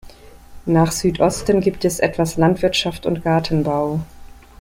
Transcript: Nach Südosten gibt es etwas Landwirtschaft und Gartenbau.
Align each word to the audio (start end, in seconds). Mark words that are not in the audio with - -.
Nach 0.65 0.91
Südosten 0.91 1.61
gibt 1.61 1.85
es 1.85 1.99
etwas 1.99 2.35
Landwirtschaft 2.35 3.05
und 3.05 3.23
Gartenbau. 3.23 3.99